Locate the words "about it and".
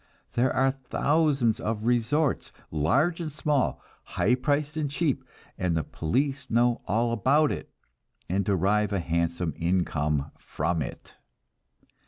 7.11-8.43